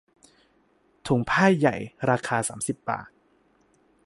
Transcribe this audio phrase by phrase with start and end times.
[1.07, 1.75] ถุงผ้าใหญ่
[2.09, 3.09] ราคาสามสิบบาท